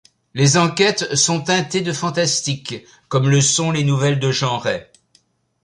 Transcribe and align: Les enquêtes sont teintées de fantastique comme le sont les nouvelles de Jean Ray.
Les 0.33 0.57
enquêtes 0.57 1.13
sont 1.15 1.41
teintées 1.41 1.81
de 1.81 1.93
fantastique 1.93 2.73
comme 3.07 3.29
le 3.29 3.39
sont 3.39 3.69
les 3.69 3.83
nouvelles 3.83 4.17
de 4.19 4.31
Jean 4.31 4.57
Ray. 4.57 4.87